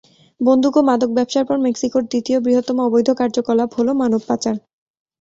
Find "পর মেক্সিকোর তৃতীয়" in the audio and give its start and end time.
1.45-2.37